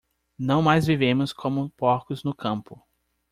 Não 0.39 0.63
mais 0.63 0.87
vivemos 0.87 1.31
como 1.31 1.69
porcos 1.77 2.23
no 2.23 2.33
campo. 2.33 2.81